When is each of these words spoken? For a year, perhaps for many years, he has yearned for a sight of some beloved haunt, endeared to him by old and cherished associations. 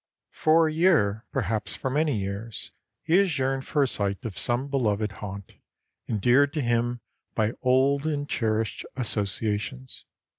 For 0.31 0.67
a 0.67 0.73
year, 0.73 1.25
perhaps 1.31 1.75
for 1.75 1.91
many 1.91 2.17
years, 2.17 2.71
he 3.03 3.17
has 3.17 3.37
yearned 3.37 3.67
for 3.67 3.83
a 3.83 3.87
sight 3.87 4.25
of 4.25 4.35
some 4.35 4.67
beloved 4.67 5.11
haunt, 5.11 5.53
endeared 6.07 6.53
to 6.53 6.61
him 6.61 7.01
by 7.35 7.53
old 7.61 8.07
and 8.07 8.27
cherished 8.27 8.83
associations. 8.95 10.05